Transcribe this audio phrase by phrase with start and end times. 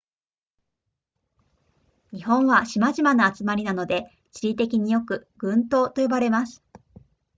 [2.11, 6.63] 日本は島々の集まりなので地理的によく群島と呼ばれます